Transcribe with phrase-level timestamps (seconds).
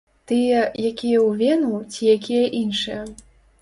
[0.29, 0.61] Тыя,
[0.91, 3.01] якія ў вену, ці якія іншыя?